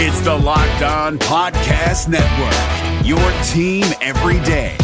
[0.00, 4.76] It's the Locked On Podcast Network, your team every day.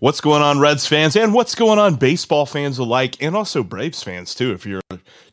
[0.00, 4.02] What's going on, Reds fans, and what's going on, baseball fans alike, and also Braves
[4.02, 4.80] fans too, if you're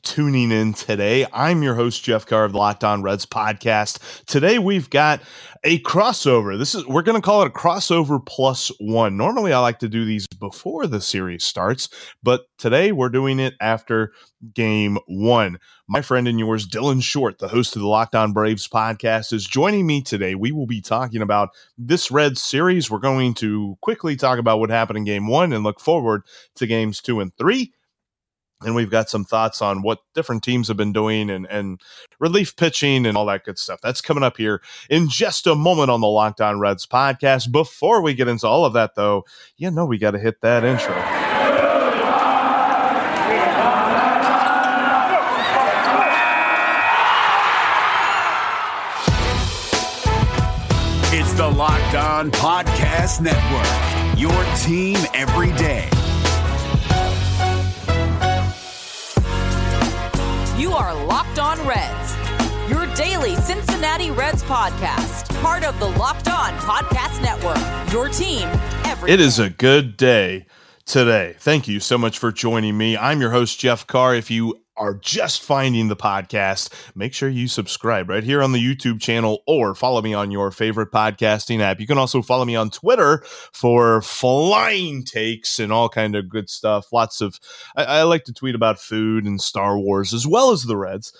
[0.03, 1.25] tuning in today.
[1.31, 4.25] I'm your host, Jeff Carr of the Locked On Reds podcast.
[4.25, 5.21] Today we've got
[5.63, 6.57] a crossover.
[6.57, 9.15] This is we're going to call it a crossover plus one.
[9.15, 11.89] Normally I like to do these before the series starts,
[12.21, 14.11] but today we're doing it after
[14.53, 15.57] game one.
[15.87, 19.45] My friend and yours, Dylan Short, the host of the Locked On Braves podcast, is
[19.45, 20.35] joining me today.
[20.35, 22.91] We will be talking about this Red series.
[22.91, 26.23] We're going to quickly talk about what happened in game one and look forward
[26.55, 27.73] to games two and three.
[28.65, 31.81] And we've got some thoughts on what different teams have been doing and, and
[32.19, 33.79] relief pitching and all that good stuff.
[33.81, 37.51] That's coming up here in just a moment on the Locked On Reds podcast.
[37.51, 39.25] Before we get into all of that, though,
[39.57, 40.95] you know we got to hit that intro.
[51.15, 55.89] It's the Locked On Podcast Network, your team every day.
[61.13, 62.15] Locked On Reds,
[62.67, 68.49] your daily Cincinnati Reds podcast, part of the Locked On Podcast Network, your team
[68.85, 70.47] every It is a good day
[70.87, 71.35] today.
[71.37, 72.97] Thank you so much for joining me.
[72.97, 74.15] I'm your host, Jeff Carr.
[74.15, 78.59] If you are just finding the podcast, make sure you subscribe right here on the
[78.59, 81.79] YouTube channel or follow me on your favorite podcasting app.
[81.79, 86.49] You can also follow me on Twitter for flying takes and all kind of good
[86.49, 86.91] stuff.
[86.91, 87.39] Lots of
[87.75, 91.13] I, I like to tweet about food and Star Wars as well as the Reds.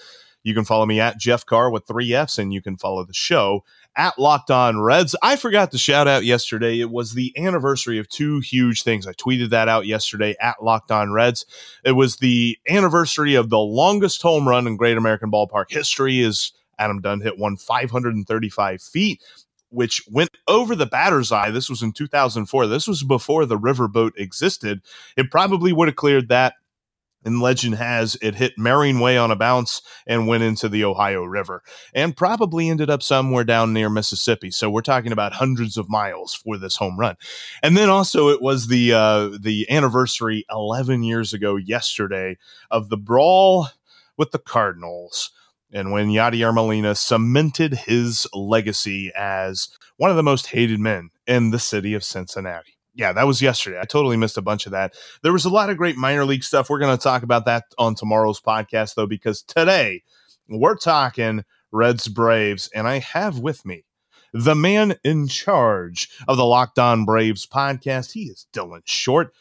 [0.44, 3.14] You can follow me at Jeff Carr with three F's, and you can follow the
[3.14, 3.64] show
[3.96, 5.16] at Locked On Reds.
[5.22, 6.80] I forgot to shout out yesterday.
[6.80, 9.08] It was the anniversary of two huge things.
[9.08, 11.46] I tweeted that out yesterday at Locked On Reds.
[11.84, 16.22] It was the anniversary of the longest home run in Great American Ballpark history.
[16.22, 19.22] Is Adam Dunn hit one 535 feet.
[19.70, 21.50] Which went over the batter's eye.
[21.50, 22.68] This was in 2004.
[22.68, 24.82] This was before the riverboat existed.
[25.18, 26.54] It probably would have cleared that
[27.26, 31.24] and legend has it hit Mehring Way on a bounce and went into the Ohio
[31.24, 31.64] River
[31.94, 34.52] and probably ended up somewhere down near Mississippi.
[34.52, 37.16] So we're talking about hundreds of miles for this home run.
[37.62, 42.38] And then also it was the uh, the anniversary 11 years ago yesterday
[42.70, 43.70] of the brawl
[44.18, 45.32] with the Cardinals
[45.74, 51.50] and when Yadier Molina cemented his legacy as one of the most hated men in
[51.50, 53.80] the city of Cincinnati yeah, that was yesterday.
[53.80, 54.94] I totally missed a bunch of that.
[55.22, 56.70] There was a lot of great minor league stuff.
[56.70, 60.04] We're going to talk about that on tomorrow's podcast, though, because today
[60.48, 63.86] we're talking Reds Braves, and I have with me
[64.34, 68.12] the man in charge of the Locked On Braves podcast.
[68.12, 69.34] He is Dylan Short,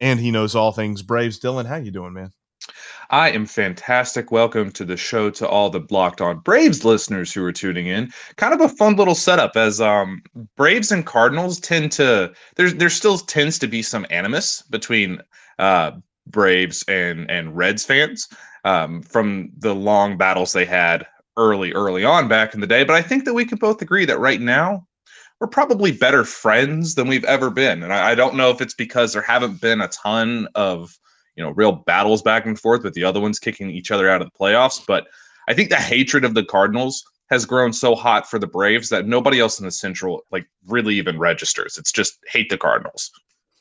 [0.00, 1.38] and he knows all things Braves.
[1.38, 2.32] Dylan, how you doing, man?
[3.10, 4.32] I am fantastic.
[4.32, 8.10] Welcome to the show to all the Locked On Braves listeners who are tuning in.
[8.36, 10.22] Kind of a fun little setup as um,
[10.56, 15.20] Braves and Cardinals tend to there's there still tends to be some animus between
[15.58, 15.92] uh,
[16.26, 18.28] Braves and and Reds fans
[18.64, 21.06] um, from the long battles they had
[21.36, 22.82] early early on back in the day.
[22.82, 24.86] But I think that we can both agree that right now
[25.40, 27.82] we're probably better friends than we've ever been.
[27.82, 30.98] And I, I don't know if it's because there haven't been a ton of
[31.36, 34.20] you know real battles back and forth with the other ones kicking each other out
[34.20, 34.84] of the playoffs.
[34.84, 35.06] But
[35.48, 39.06] I think the hatred of the Cardinals has grown so hot for the Braves that
[39.06, 41.76] nobody else in the Central like really even registers.
[41.78, 43.10] It's just hate the Cardinals.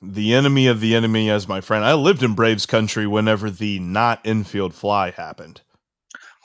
[0.02, 1.84] The enemy of the enemy, as my friend.
[1.84, 5.62] I lived in Braves country whenever the not infield fly happened.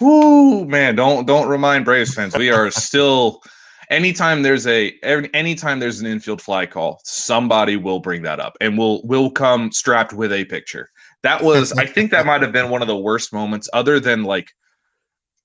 [0.01, 0.95] Whoo, man!
[0.97, 2.37] Don't don't remind Braves fans.
[2.37, 3.43] We are still.
[3.91, 8.79] Anytime there's a anytime there's an infield fly call, somebody will bring that up and
[8.79, 10.91] will will come strapped with a picture.
[11.23, 14.25] That was, I think that might have been one of the worst moments, other than
[14.25, 14.51] like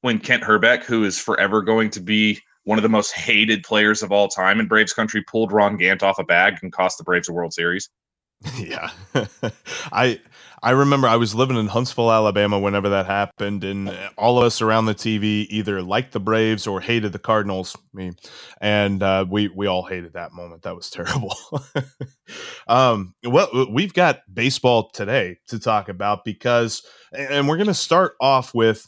[0.01, 4.03] when Kent Hrbek, who is forever going to be one of the most hated players
[4.03, 7.03] of all time in Braves country, pulled Ron Gant off a bag and cost the
[7.03, 7.89] Braves a World Series.
[8.59, 8.91] Yeah,
[9.91, 10.19] I
[10.61, 14.61] I remember I was living in Huntsville, Alabama, whenever that happened, and all of us
[14.61, 17.77] around the TV either liked the Braves or hated the Cardinals.
[17.93, 18.11] Me,
[18.61, 20.63] and uh, we we all hated that moment.
[20.63, 21.35] That was terrible.
[22.67, 28.15] um, well, we've got baseball today to talk about because, and we're going to start
[28.19, 28.87] off with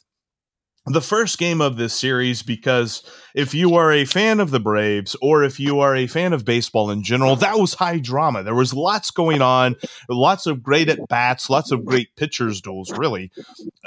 [0.88, 3.04] the first game of this series because
[3.36, 6.46] if you are a fan of the Braves or if you are a fan of
[6.46, 8.44] baseball in general, that was high drama.
[8.44, 9.76] There was lots going on,
[10.10, 13.32] lots of great at bats, lots of great pitchers duels, really.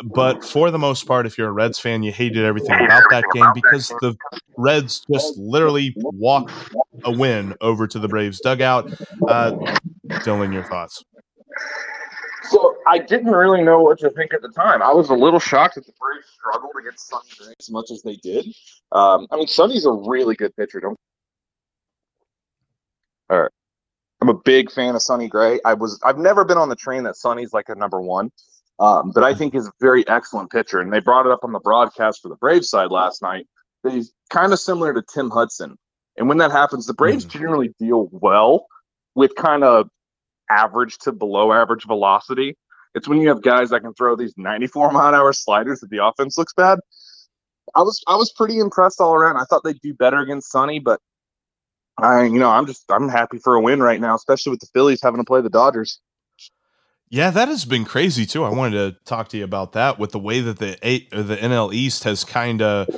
[0.05, 3.25] But for the most part, if you're a Reds fan, you hated everything about that
[3.33, 4.17] game because the
[4.57, 6.53] Reds just literally walked
[7.05, 8.91] a win over to the Braves dugout.
[9.27, 9.53] Uh,
[10.09, 11.05] Dylan, your thoughts?
[12.51, 14.83] So I didn't really know what to think at the time.
[14.83, 18.03] I was a little shocked that the Braves struggled against Sonny Gray as much as
[18.03, 18.45] they did.
[18.91, 20.81] Um, I mean, Sonny's a really good pitcher.
[20.81, 20.99] Don't.
[23.31, 23.51] All right.
[24.21, 25.61] I'm a big fan of Sonny Gray.
[25.65, 26.01] I was.
[26.05, 28.33] I've never been on the train that Sonny's like a number one,
[28.81, 30.81] um, but I think he's a very excellent pitcher.
[30.81, 33.47] And they brought it up on the broadcast for the Braves side last night.
[33.85, 35.79] That he's kind of similar to Tim Hudson.
[36.17, 37.31] And when that happens, the Braves mm.
[37.31, 38.67] generally deal well
[39.15, 39.89] with kind of
[40.51, 42.57] average to below average velocity.
[42.95, 45.91] It's when you have guys that can throw these 94 mile an hour sliders that
[45.91, 46.81] the offense looks bad.
[47.75, 49.37] I was I was pretty impressed all around.
[49.37, 51.01] I thought they'd do better against Sonny, but
[51.99, 54.69] I you know I'm just I'm happy for a win right now, especially with the
[54.75, 56.01] Phillies having to play the Dodgers.
[57.13, 58.45] Yeah, that has been crazy too.
[58.45, 61.25] I wanted to talk to you about that with the way that the eight or
[61.25, 62.89] the NL East has kind of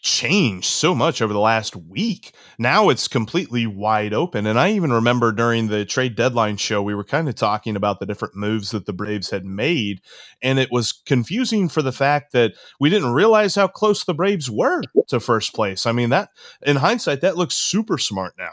[0.00, 2.32] changed so much over the last week.
[2.58, 4.46] Now it's completely wide open.
[4.46, 7.98] And I even remember during the trade deadline show, we were kind of talking about
[7.98, 10.00] the different moves that the Braves had made.
[10.42, 14.50] And it was confusing for the fact that we didn't realize how close the Braves
[14.50, 15.86] were to first place.
[15.86, 16.30] I mean, that
[16.62, 18.52] in hindsight, that looks super smart now.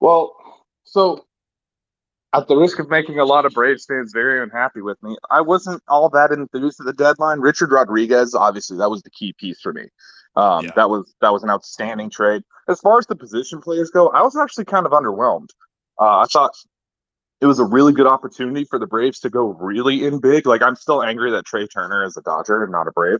[0.00, 0.34] Well,
[0.84, 1.24] so
[2.34, 5.40] at the risk of making a lot of Braves fans very unhappy with me, I
[5.40, 7.40] wasn't all that enthused at the deadline.
[7.40, 9.86] Richard Rodriguez, obviously, that was the key piece for me.
[10.38, 10.70] Um, yeah.
[10.76, 12.42] That was that was an outstanding trade.
[12.68, 15.48] As far as the position players go, I was actually kind of underwhelmed.
[15.98, 16.52] Uh, I thought
[17.40, 20.46] it was a really good opportunity for the Braves to go really in big.
[20.46, 23.18] Like I'm still angry that Trea Turner is a Dodger and not a Brave.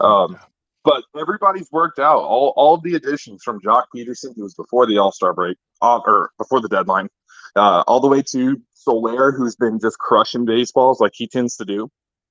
[0.00, 0.38] Um,
[0.82, 2.20] but everybody's worked out.
[2.20, 5.58] All all of the additions from Joc Pederson, who was before the All Star break,
[5.82, 7.10] uh, or before the deadline,
[7.54, 11.66] uh, all the way to Soler, who's been just crushing baseballs like he tends to
[11.66, 11.90] do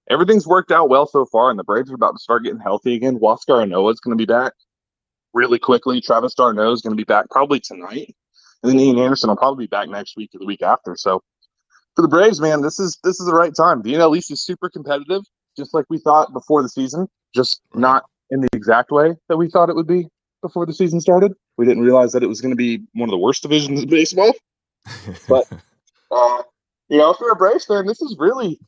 [0.10, 2.96] everything's worked out well so far, and the Braves are about to start getting healthy
[2.96, 3.20] again.
[3.20, 4.54] Huascar Ynoa is going to be back
[5.34, 6.02] really quickly.
[6.02, 8.16] Travis d'Arnaud is going to be back probably tonight,
[8.64, 10.96] and then Ian Anderson will probably be back next week or the week after.
[10.96, 11.22] So
[11.96, 13.82] for the Braves, man, this is this is the right time.
[13.82, 15.24] The NL East is super competitive,
[15.58, 19.50] just like we thought before the season, just not in the exact way that we
[19.50, 20.08] thought it would be
[20.42, 21.34] before the season started.
[21.58, 23.90] We didn't realize that it was going to be one of the worst divisions in
[23.90, 24.34] baseball.
[25.30, 25.48] but
[26.12, 26.44] uh,
[26.90, 28.60] you know, for a Braves fan, this is really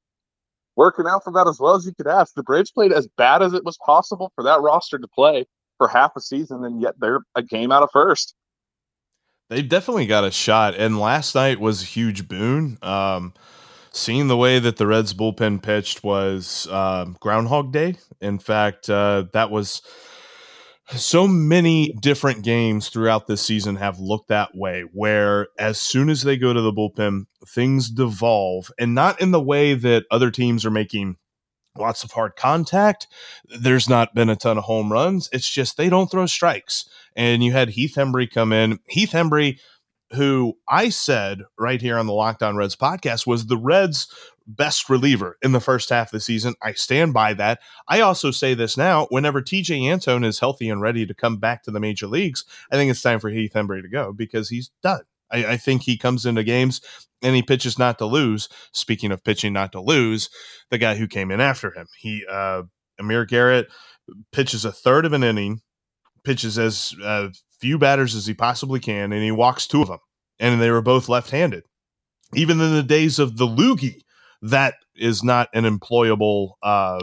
[0.78, 2.34] working out for about as well as you could ask.
[2.36, 5.46] The Braves played as bad as it was possible for that roster to play
[5.78, 8.36] for half a season, and yet they're a game out of first.
[9.50, 12.78] They've definitely got a shot, and last night was a huge boon.
[12.82, 13.34] Um,
[13.92, 17.96] seeing the way that the Reds bullpen pitched was um, Groundhog Day.
[18.22, 19.82] In fact, uh, that was
[20.96, 26.24] so many different games throughout this season have looked that way where as soon as
[26.24, 30.66] they go to the bullpen things devolve and not in the way that other teams
[30.66, 31.18] are making
[31.78, 33.08] lots of hard contact.
[33.46, 35.30] There's not been a ton of home runs.
[35.32, 36.90] It's just they don't throw strikes.
[37.16, 38.80] And you had heath hembree come in.
[38.88, 39.60] Heath hembree
[40.14, 44.08] who I said right here on the Locked On Reds podcast was the Reds
[44.48, 46.56] best reliever in the first half of the season.
[46.62, 47.60] I stand by that.
[47.88, 51.64] I also say this now whenever TJ Antone is healthy and ready to come back
[51.64, 54.72] to the major leagues, I think it's time for Heath Hembree to go because he's
[54.82, 55.02] done.
[55.30, 56.82] I, I think he comes into games
[57.22, 58.48] and he pitches not to lose.
[58.72, 60.30] Speaking of pitching not to lose,
[60.70, 62.64] the guy who came in after him, he, uh,
[63.00, 63.68] Amir Garrett
[64.32, 65.62] pitches a third of an inning,
[66.24, 67.30] pitches as uh,
[67.60, 70.00] few batters as he possibly can, and he walks two of them.
[70.40, 71.64] And they were both left handed.
[72.34, 74.02] Even in the days of the loogie,
[74.42, 77.02] that is not an employable uh,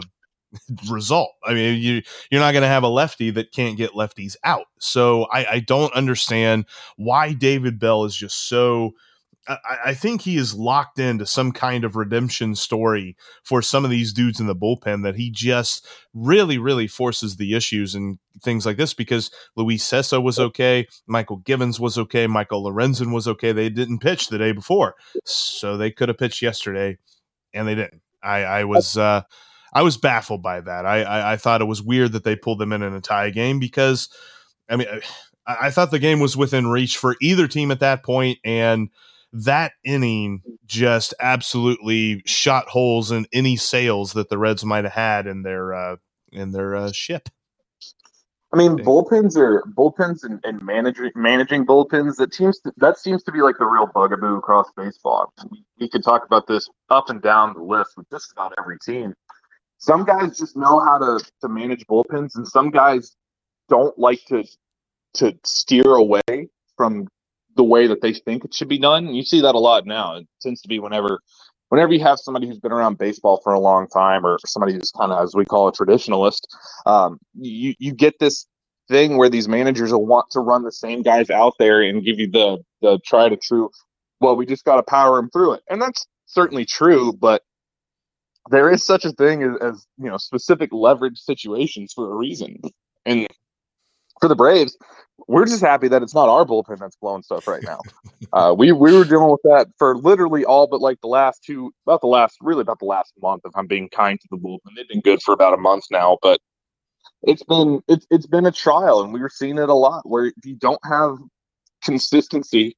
[0.89, 1.31] result.
[1.43, 2.01] I mean, you
[2.31, 4.65] you're not going to have a lefty that can't get lefties out.
[4.79, 6.65] So I, I don't understand
[6.95, 8.93] why David Bell is just so
[9.47, 13.91] I, I, think he is locked into some kind of redemption story for some of
[13.91, 18.65] these dudes in the bullpen that he just really, really forces the issues and things
[18.65, 23.51] like this because Luis Cessa was okay, Mychal Givens was okay, Michael Lorenzen was okay.
[23.51, 26.97] They didn't pitch the day before, so they could have pitched yesterday,
[27.55, 28.01] and they didn't.
[28.21, 29.21] I, I was uh,
[29.73, 30.85] I was baffled by that.
[30.85, 33.29] I, I, I thought it was weird that they pulled them in in a tie
[33.29, 34.09] game because,
[34.69, 34.87] I mean,
[35.45, 38.89] I, I thought the game was within reach for either team at that point, and
[39.33, 45.27] that inning just absolutely shot holes in any sails that the Reds might have had
[45.27, 45.95] in their uh,
[46.31, 47.29] in their uh, ship.
[48.55, 52.15] I mean, bullpens are bullpens and, and managing managing bullpens.
[52.15, 55.33] That seems to, that seems to be like the real bugaboo across baseball.
[55.51, 58.79] We, we could talk about this up and down the list with just about every
[58.79, 59.13] team.
[59.77, 63.17] Some guys just know how to to manage bullpens, and some guys
[63.67, 64.45] don't like to
[65.15, 66.47] to steer away
[66.77, 67.09] from
[67.57, 69.13] the way that they think it should be done.
[69.13, 70.15] You see that a lot now.
[70.15, 71.19] It tends to be whenever
[71.69, 74.91] whenever you have somebody who's been around baseball for a long time or somebody who's
[74.91, 76.41] kind of as we call a traditionalist,
[76.85, 78.47] um, you you get this
[78.87, 82.19] thing where these managers will want to run the same guys out there and give
[82.19, 83.69] you the the try to true
[84.21, 87.41] well we just got to power them through it and that's certainly true, but
[88.51, 92.61] there is such a thing as, as you know specific leverage situations for a reason.
[93.05, 93.27] And
[94.19, 94.77] for the Braves,
[95.27, 97.79] we're just happy that it's not our bullpen that's blowing stuff right now.
[98.33, 101.73] uh, we we were dealing with that for literally all but like the last two,
[101.85, 103.41] about the last, really about the last month.
[103.45, 106.17] If I'm being kind to the bullpen, they've been good for about a month now,
[106.21, 106.39] but
[107.23, 110.31] it's been it's it's been a trial, and we were seeing it a lot where
[110.43, 111.17] you don't have
[111.83, 112.75] consistency.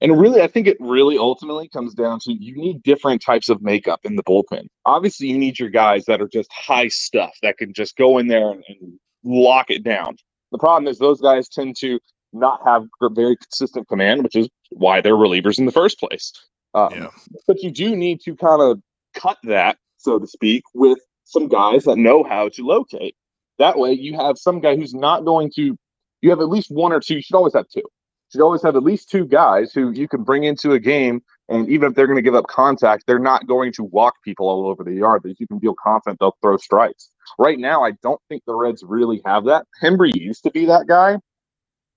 [0.00, 3.62] And really, I think it really ultimately comes down to you need different types of
[3.62, 4.66] makeup in the bullpen.
[4.84, 8.26] Obviously, you need your guys that are just high stuff that can just go in
[8.26, 10.16] there and, and lock it down.
[10.54, 11.98] The problem is those guys tend to
[12.32, 16.32] not have very consistent command, which is why they're relievers in the first place.
[16.74, 17.08] Um, yeah.
[17.48, 18.80] But you do need to kind of
[19.14, 23.16] cut that, so to speak, with some guys that know how to locate.
[23.58, 25.76] That way, you have some guy who's not going to.
[26.22, 27.16] You have at least one or two.
[27.16, 27.80] You should always have two.
[27.80, 31.20] You should always have at least two guys who you can bring into a game,
[31.48, 34.48] and even if they're going to give up contact, they're not going to walk people
[34.48, 35.22] all over the yard.
[35.24, 37.10] That you can feel confident they'll throw strikes.
[37.38, 39.66] Right now, I don't think the Reds really have that.
[39.82, 41.18] Hembree used to be that guy,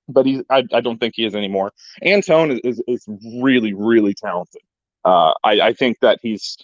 [0.07, 1.71] but he's I, I don't think he is anymore.
[2.03, 3.05] Antone is, is, is
[3.41, 4.61] really, really talented.
[5.05, 6.57] Uh, I, I think that he's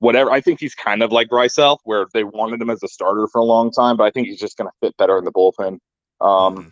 [0.00, 0.30] whatever.
[0.30, 3.40] I think he's kind of like Raisel, where they wanted him as a starter for
[3.40, 5.78] a long time, but I think he's just going to fit better in the bullpen.
[6.20, 6.68] Um, mm-hmm.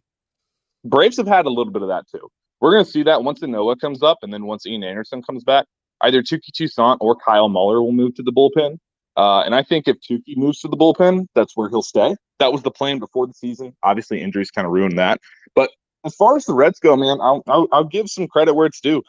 [0.88, 2.29] Braves have had a little bit of that too.
[2.61, 5.23] We're going to see that once the Ynoa comes up, and then once Ian Anderson
[5.23, 5.67] comes back,
[6.03, 8.79] either Touki Toussaint or Kyle Muller will move to the bullpen.
[9.16, 12.16] Uh, and I think if Touki moves to the bullpen, that's where he'll stay.
[12.38, 13.75] That was the plan before the season.
[13.82, 15.20] Obviously, injuries kind of ruined that.
[15.54, 15.70] But
[16.04, 18.80] as far as the Reds go, man, I'll, I'll, I'll give some credit where it's
[18.80, 19.02] due.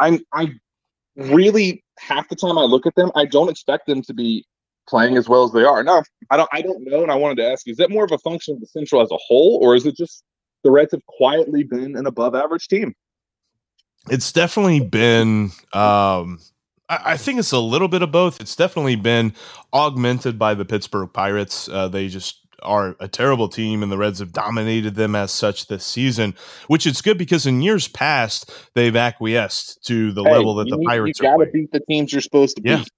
[0.00, 0.52] I I
[1.16, 4.44] really half the time I look at them, I don't expect them to be
[4.88, 5.82] playing as well as they are.
[5.82, 6.48] No, I don't.
[6.52, 8.54] I don't know, and I wanted to ask: you: Is that more of a function
[8.54, 10.24] of the Central as a whole, or is it just
[10.62, 12.94] the Reds have quietly been an above-average team?
[14.10, 16.40] It's definitely been um,
[16.88, 18.40] I think it's a little bit of both.
[18.40, 19.32] It's definitely been
[19.72, 21.68] augmented by the Pittsburgh Pirates.
[21.68, 25.66] Uh, they just are a terrible team, and the Reds have dominated them as such
[25.68, 26.34] this season,
[26.66, 30.76] which is good because in years past they've acquiesced to the hey, level that the
[30.76, 31.38] need, Pirates you are.
[31.38, 32.76] Got to beat the teams you're supposed to yeah.
[32.76, 32.90] beat.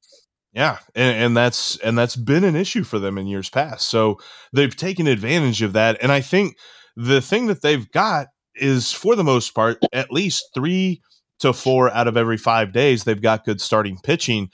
[0.52, 3.88] Yeah, and, and that's and that's been an issue for them in years past.
[3.88, 4.18] So
[4.52, 6.56] they've taken advantage of that, and I think
[6.96, 11.02] the thing that they've got is, for the most part, at least three
[11.40, 14.50] to four out of every five days, they've got good starting pitching.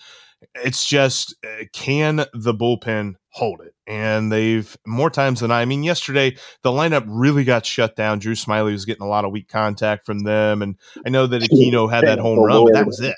[0.56, 3.74] It's just, uh, can the bullpen hold it?
[3.86, 8.18] And they've more times than I, I mean, yesterday, the lineup really got shut down.
[8.18, 10.62] Drew Smyly was getting a lot of weak contact from them.
[10.62, 13.14] And I know that Aquino had that home run, but that was it.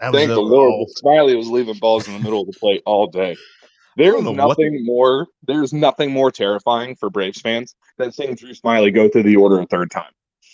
[0.00, 0.88] That Thank was the Lord.
[1.02, 3.36] Smyly was leaving balls in the middle of the plate all day.
[3.96, 5.28] There's nothing more.
[5.46, 9.60] There's nothing more terrifying for Braves fans than seeing Drew Smyly go through the order
[9.60, 10.10] a third time.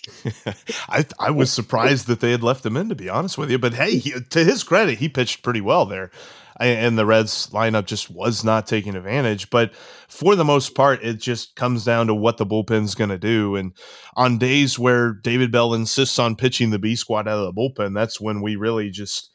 [0.89, 3.59] I I was surprised that they had left him in, to be honest with you.
[3.59, 6.11] But hey, he, to his credit, he pitched pretty well there,
[6.59, 9.49] and the Reds lineup just was not taking advantage.
[9.49, 9.73] But
[10.07, 13.55] for the most part, it just comes down to what the bullpen's going to do.
[13.55, 13.73] And
[14.15, 17.93] on days where David Bell insists on pitching the B squad out of the bullpen,
[17.93, 19.29] that's when we really just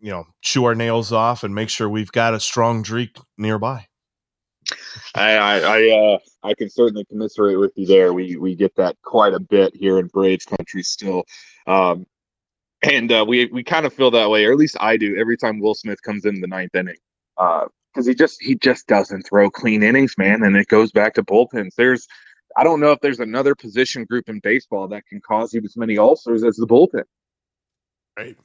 [0.00, 3.86] you know chew our nails off and make sure we've got a strong streak nearby.
[5.14, 8.12] I I uh, I can certainly commiserate with you there.
[8.12, 11.24] We we get that quite a bit here in Braves country still,
[11.66, 12.06] um,
[12.82, 15.36] and uh, we we kind of feel that way, or at least I do, every
[15.36, 16.96] time Will Smith comes in the ninth inning,
[17.36, 21.14] because uh, he just he just doesn't throw clean innings, man, and it goes back
[21.14, 21.74] to bullpens.
[21.76, 22.06] There's
[22.56, 25.76] I don't know if there's another position group in baseball that can cause you as
[25.76, 27.04] many ulcers as the bullpen.
[28.18, 28.36] Right.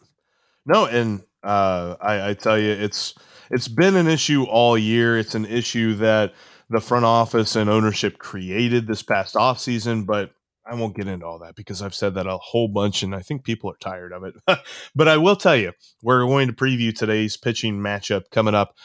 [0.65, 3.15] No, and uh, I, I tell you, it's
[3.53, 5.17] it's been an issue all year.
[5.17, 6.33] It's an issue that
[6.69, 10.31] the front office and ownership created this past offseason, but
[10.65, 13.19] I won't get into all that because I've said that a whole bunch and I
[13.19, 14.33] think people are tired of it.
[14.95, 18.75] but I will tell you, we're going to preview today's pitching matchup coming up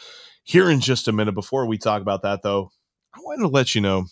[0.43, 1.33] here in just a minute.
[1.33, 2.69] Before we talk about that, though,
[3.15, 4.05] I wanted to let you know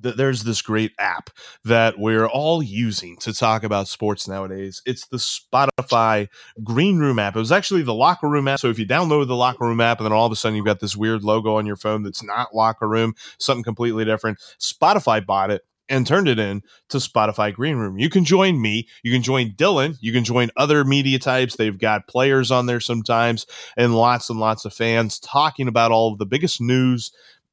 [0.00, 1.30] there's this great app
[1.64, 4.82] that we're all using to talk about sports nowadays.
[4.86, 6.28] It's the Spotify
[6.64, 7.36] Green Room app.
[7.36, 8.60] It was actually the Locker Room app.
[8.60, 10.66] So if you download the Locker Room app and then all of a sudden you've
[10.66, 15.24] got this weird logo on your phone that's not Locker Room, something completely different, Spotify
[15.24, 17.98] bought it and turned it in to Spotify Green Room.
[17.98, 21.56] You can join me, you can join Dylan, you can join other media types.
[21.56, 23.44] They've got players on there sometimes
[23.76, 27.10] and lots and lots of fans talking about all of the biggest news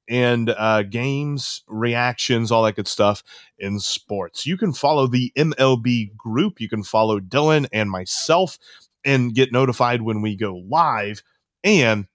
[0.10, 3.24] and uh, games, reactions, all that good stuff
[3.60, 4.46] in sports.
[4.46, 6.60] You can follow the MLB group.
[6.62, 8.58] You can follow Dylan and myself
[9.06, 11.22] and get notified when we go live.
[11.64, 12.08] And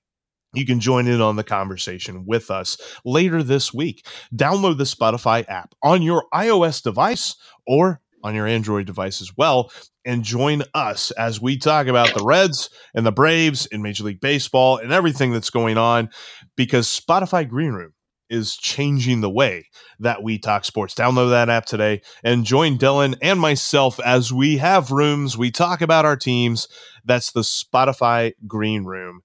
[0.54, 4.06] you can join in on the conversation with us later this week.
[4.34, 9.70] Download the Spotify app on your iOS device or on your Android device as well.
[10.04, 14.20] And join us as we talk about the Reds and the Braves in Major League
[14.20, 16.10] Baseball and everything that's going on
[16.56, 17.94] because Spotify Green Room
[18.32, 19.66] is changing the way
[20.00, 20.94] that we talk sports.
[20.94, 25.36] Download that app today and join Dylan and myself as we have rooms.
[25.36, 26.66] We talk about our teams.
[27.04, 29.20] That's the Spotify Green Room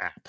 [0.00, 0.28] app.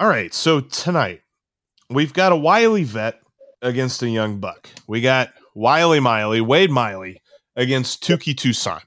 [0.00, 1.22] All right, so tonight
[1.88, 3.20] we've got a wily vet
[3.62, 4.68] against a young buck.
[4.88, 7.22] We got Wiley Miley, Wade Miley
[7.54, 8.82] against Touki Toussaint.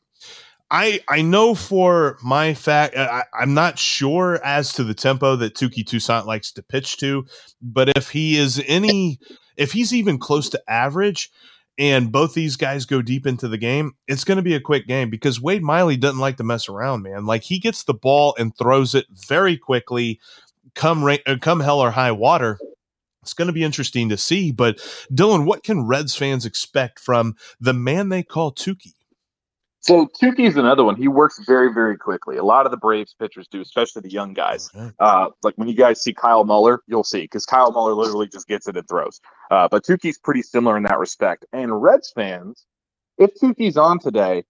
[0.69, 5.55] I I know for my fact I, I'm not sure as to the tempo that
[5.55, 7.25] Touki Toussaint likes to pitch to,
[7.61, 9.17] but if he is any
[9.55, 11.31] if he's even close to average
[11.77, 14.87] and both these guys go deep into the game, it's going to be a quick
[14.87, 17.25] game because Wade Miley doesn't like to mess around, man.
[17.25, 20.19] Like he gets the ball and throws it very quickly
[20.77, 22.57] come rain, uh, come hell or high water.
[23.21, 24.53] It's going to be interesting to see.
[24.53, 24.77] But
[25.11, 28.93] Dylan, what can Reds fans expect from the man they call Touki?
[29.81, 30.95] So Touki's another one.
[30.95, 32.37] He works very, very quickly.
[32.37, 34.69] A lot of the Braves pitchers do, especially the young guys.
[34.99, 38.47] Uh, like when you guys see Kyle Muller, you'll see because Kyle Muller literally just
[38.47, 39.19] gets it and throws.
[39.51, 41.45] Uh, but Touki's pretty similar in that respect.
[41.53, 42.65] And Reds fans,
[43.17, 44.43] if Touki's on today,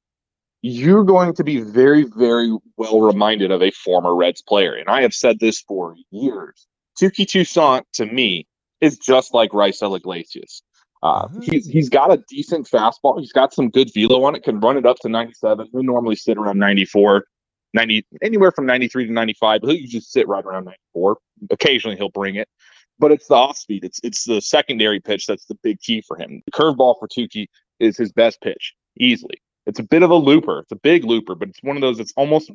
[0.61, 4.73] you're going to be very, very well reminded of a former Reds player.
[4.73, 6.67] And I have said this for years.
[6.99, 8.47] Touki Toussaint, to me,
[8.81, 10.63] is just like Raisel Iglesias.
[11.03, 11.41] Uh, mm-hmm.
[11.41, 13.19] he's he's got a decent fastball.
[13.19, 14.43] He's got some good velo on it.
[14.43, 15.69] Can run it up to 97.
[15.71, 17.25] He'll normally sit around 94,
[17.73, 19.61] 90, anywhere from 93 to 95.
[19.63, 21.17] He'll just sit right around 94.
[21.51, 22.49] Occasionally he'll bring it,
[22.97, 23.83] but it's the off speed.
[23.83, 26.41] It's it's the secondary pitch that's the big key for him.
[26.45, 27.47] The curveball for Touki
[27.79, 29.39] is his best pitch easily.
[29.67, 30.59] It's a bit of a looper.
[30.59, 31.99] It's a big looper, but it's one of those.
[31.99, 32.51] It's almost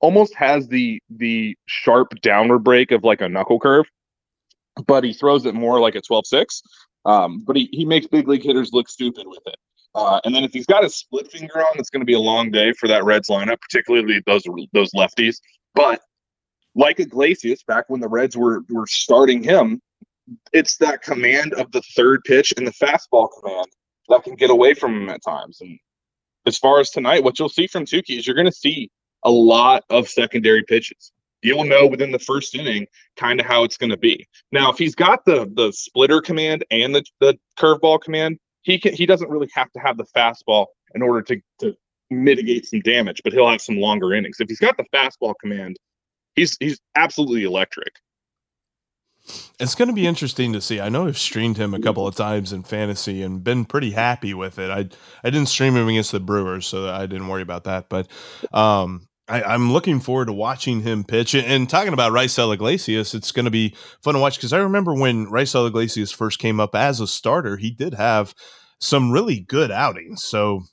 [0.00, 3.86] almost has the the sharp downward break of like a knuckle curve,
[4.86, 6.62] but he throws it more like a 12-6.
[7.06, 9.56] Um, but he, he makes big league hitters look stupid with it.
[9.94, 12.18] Uh, and then if he's got his split finger on, it's going to be a
[12.18, 15.36] long day for that Reds lineup, particularly those those lefties.
[15.74, 16.00] But
[16.74, 19.80] like Iglesias, back when the Reds were were starting him,
[20.52, 23.66] it's that command of the third pitch and the fastball command
[24.08, 25.60] that can get away from him at times.
[25.60, 25.78] And
[26.46, 28.90] as far as tonight, what you'll see from Touki is you're going to see
[29.24, 31.12] a lot of secondary pitches.
[31.42, 34.26] You'll know within the first inning kind of how it's going to be.
[34.50, 38.94] Now, if he's got the the splitter command and the the curveball command, he can
[38.94, 41.76] he doesn't really have to have the fastball in order to to
[42.10, 44.36] mitigate some damage, but he'll have some longer innings.
[44.40, 45.76] If he's got the fastball command,
[46.34, 47.92] he's he's absolutely electric.
[49.58, 50.80] It's going to be interesting to see.
[50.80, 54.34] I know I've streamed him a couple of times in fantasy and been pretty happy
[54.34, 54.70] with it.
[54.70, 54.88] I
[55.26, 57.88] I didn't stream him against the Brewers, so I didn't worry about that.
[57.88, 58.08] But
[58.52, 61.34] um, I, am looking forward to watching him pitch.
[61.34, 64.94] And, talking about Raisel Iglesias, it's going to be fun to watch because I remember
[64.94, 68.34] when Raisel Iglesias first came up as a starter, he did have
[68.80, 70.22] some really good outings.
[70.22, 70.64] So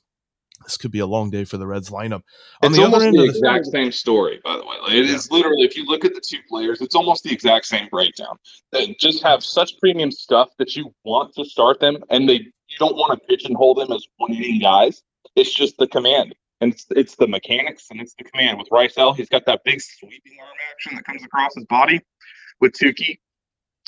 [0.64, 2.22] this could be a long day for the Reds lineup.
[2.62, 4.76] On it's the almost the, the exact same story, by the way.
[4.82, 5.14] Like, it yeah.
[5.14, 8.36] is literally, if you look at the two players, it's almost the exact same breakdown.
[8.70, 12.34] They just have such premium stuff that you want to start them, and they
[12.72, 15.02] you don't want to pigeonhole them as one inning guys.
[15.36, 18.58] It's just the command, and it's, it's the mechanics, and it's the command.
[18.58, 22.00] With Raisel, he's got that big sweeping arm action that comes across his body.
[22.60, 23.18] With Touki,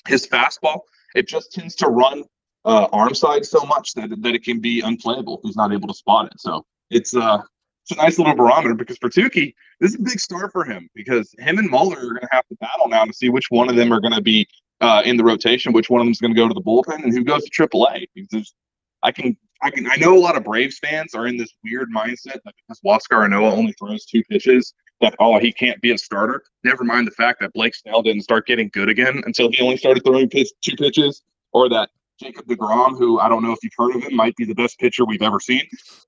[0.09, 0.81] his fastball,
[1.15, 2.25] it just tends to run
[2.65, 5.41] uh, arm side so much that that it can be unplayable.
[5.43, 6.41] He's not able to spot it.
[6.41, 7.43] So it's uh
[7.83, 10.89] it's a nice little barometer because for Touki, this is a big start for him
[10.95, 13.69] because him and Muller are going to have to battle now to see which one
[13.69, 14.47] of them are going to be
[14.81, 17.05] uh, in the rotation, which one of them is going to go to the bullpen,
[17.05, 18.07] and who goes to AAA.
[18.15, 18.55] Because
[19.03, 21.91] I can, I can, I know a lot of Braves fans are in this weird
[21.95, 24.73] mindset that because Huascar Ynoa only throws two pitches,
[25.03, 26.43] that oh he can't be a starter.
[26.65, 29.77] Never mind the fact that Blake Snell didn't start getting good again until he only
[29.77, 31.23] started throwing pitch, two pitches,
[31.53, 34.45] or that Jacob DeGrom, who I don't know if you've heard of him, might be
[34.45, 35.63] the best pitcher we've ever seen.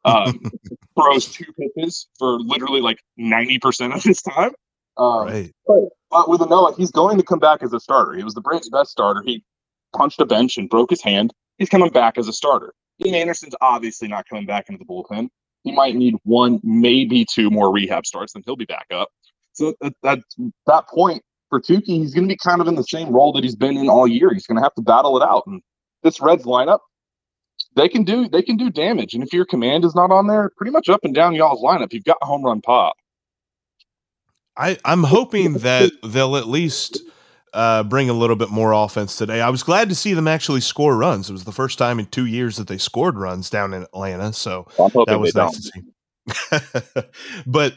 [0.05, 0.41] Um,
[0.99, 4.53] throws two pitches for literally like 90% of his time.
[4.97, 5.53] Um, right.
[5.67, 8.15] But, but with Ynoa, he's going to come back as a starter.
[8.15, 9.23] He was the Braves' best starter.
[9.25, 9.45] He
[9.95, 11.33] punched a bench and broke his hand.
[11.59, 12.73] He's coming back as a starter.
[13.05, 15.29] Ian Anderson's obviously not coming back into the bullpen.
[15.65, 19.09] He might need one, maybe two more rehab starts, then he'll be back up.
[19.53, 20.21] So at, at
[20.67, 23.43] that point for Touki, he's going to be kind of in the same role that
[23.43, 24.33] he's been in all year.
[24.33, 25.45] He's going to have to battle it out.
[25.47, 25.61] And
[26.07, 26.79] this Reds lineup,
[27.75, 29.13] they can do they can do damage.
[29.15, 31.93] And if your command is not on there, pretty much up and down y'all's lineup,
[31.93, 32.95] you've got a home run pop.
[34.57, 37.03] I, I'm hoping that they'll at least
[37.53, 39.43] uh, bring a little bit more offense today.
[39.43, 41.29] I was glad to see them actually score runs.
[41.29, 44.33] It was the first time in two years that they scored runs down in Atlanta,
[44.33, 44.67] so
[45.07, 45.83] that was nice to see.
[47.47, 47.75] but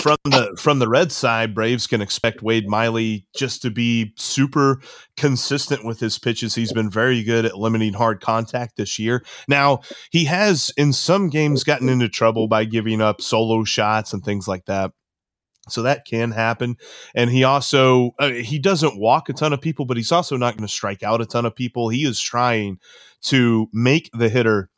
[0.00, 4.80] from the from the red side, Braves can expect Wade Miley just to be super
[5.16, 6.54] consistent with his pitches.
[6.54, 9.24] He's been very good at limiting hard contact this year.
[9.48, 14.24] Now he has in some games gotten into trouble by giving up solo shots and
[14.24, 14.92] things like that.
[15.68, 16.76] So that can happen.
[17.14, 20.56] And he also uh, he doesn't walk a ton of people, but he's also not
[20.56, 21.88] going to strike out a ton of people.
[21.88, 22.78] He is trying
[23.22, 24.70] to make the hitter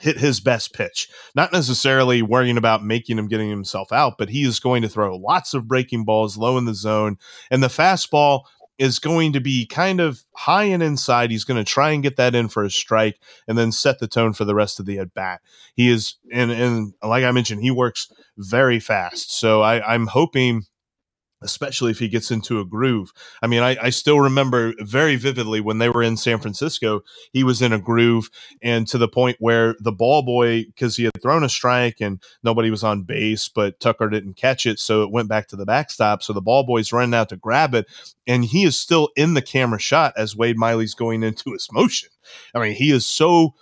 [0.00, 1.08] hit his best pitch.
[1.34, 5.16] Not necessarily worrying about making him getting himself out, but he is going to throw
[5.16, 7.18] lots of breaking balls low in the zone.
[7.50, 8.42] And the fastball
[8.78, 11.30] is going to be kind of high and inside.
[11.30, 14.08] He's going to try and get that in for a strike and then set the
[14.08, 15.42] tone for the rest of the at bat.
[15.74, 19.38] He is, and, and like I mentioned, he works very fast.
[19.38, 20.64] So I, I'm hoping
[21.42, 23.12] especially if he gets into a groove.
[23.42, 27.00] I mean, I, I, still remember very vividly when they were in San Francisco,
[27.32, 28.30] he was in a groove
[28.62, 32.22] and to the point where the ball boy, because he had thrown a strike and
[32.42, 34.78] nobody was on base, but Tucker didn't catch it.
[34.78, 36.22] So it went back to the backstop.
[36.22, 37.86] So the ball boy's running out to grab it.
[38.26, 42.10] And he is still in the camera shot as Wade Miley's going into his motion.
[42.54, 43.54] I mean, he is so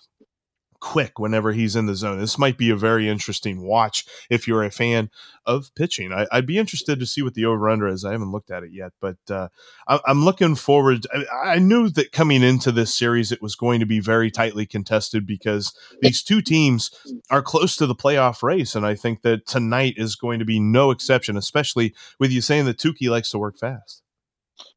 [0.81, 2.19] quick whenever he's in the zone.
[2.19, 5.11] This might be a very interesting watch if you're a fan
[5.45, 6.13] of pitching.
[6.13, 8.05] I, would be interested to see what the over under is.
[8.05, 9.49] I haven't looked at it yet, but uh,
[9.87, 11.07] I, am looking forward.
[11.13, 14.67] I, I, knew that coming into this series, it was going to be very tightly
[14.67, 16.91] contested because these two teams
[17.31, 18.75] are close to the playoff race.
[18.75, 22.67] And I think that tonight is going to be no exception, especially with you saying
[22.67, 24.03] that Touki likes to work fast.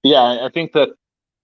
[0.04, 0.90] Yeah, I think that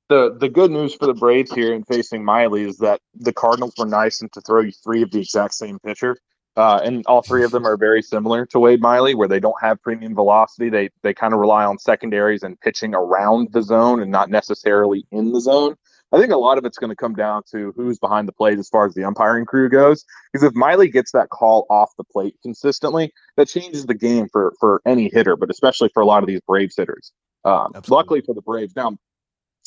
[0.09, 3.73] the the good news for the Braves here in facing Miley is that the Cardinals
[3.77, 6.17] were nice and to throw you three of the exact same pitcher.
[6.55, 9.61] Uh, and all three of them are very similar to Wade Miley, where they don't
[9.61, 10.69] have premium velocity.
[10.69, 15.05] They they kind of rely on secondaries and pitching around the zone and not necessarily
[15.11, 15.75] in the zone.
[16.13, 18.57] I think a lot of it's going to come down to who's behind the plate
[18.57, 20.05] as far as the umpiring crew goes.
[20.31, 24.53] Because if Miley gets that call off the plate consistently, that changes the game for
[24.59, 27.11] for any hitter, but especially for a lot of these Braves hitters.
[27.43, 28.97] Um, luckily for the Braves, now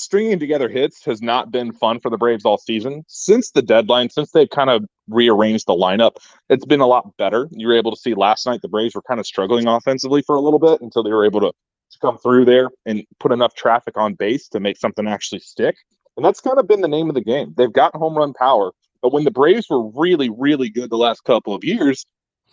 [0.00, 3.04] stringing together hits has not been fun for the Braves all season.
[3.06, 6.16] Since the deadline, since they've kind of rearranged the lineup,
[6.48, 7.48] it's been a lot better.
[7.52, 10.36] You were able to see last night the Braves were kind of struggling offensively for
[10.36, 13.54] a little bit until they were able to, to come through there and put enough
[13.54, 15.76] traffic on base to make something actually stick.
[16.16, 17.54] And that's kind of been the name of the game.
[17.56, 18.72] They've got home run power.
[19.02, 22.04] But when the Braves were really, really good the last couple of years,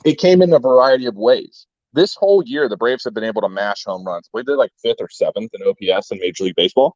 [0.05, 1.65] it came in a variety of ways.
[1.93, 4.29] This whole year, the Braves have been able to mash home runs.
[4.33, 6.95] We did like fifth or seventh in OPS in Major League Baseball.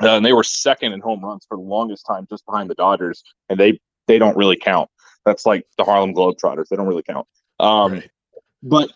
[0.00, 2.74] Uh, and they were second in home runs for the longest time, just behind the
[2.74, 4.88] Dodgers, and they they don't really count.
[5.24, 7.26] That's like the Harlem Globetrotters; they don't really count.
[7.60, 8.10] Um, right.
[8.62, 8.92] But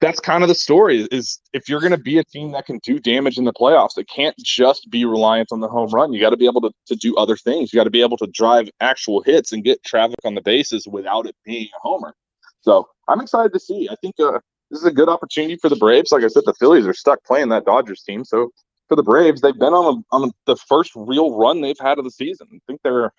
[0.00, 2.78] that's kind of the story: is if you're going to be a team that can
[2.82, 6.12] do damage in the playoffs, it can't just be reliant on the home run.
[6.12, 7.72] You got to be able to to do other things.
[7.72, 10.86] You got to be able to drive actual hits and get traffic on the bases
[10.86, 12.14] without it being a homer.
[12.62, 13.88] So I'm excited to see.
[13.90, 14.38] I think uh,
[14.70, 16.12] this is a good opportunity for the Braves.
[16.12, 18.50] Like I said, the Phillies are stuck playing that Dodgers team, so
[18.94, 22.04] for the Braves, they've been on, a, on the first real run they've had of
[22.04, 22.46] the season.
[22.52, 23.12] I think they're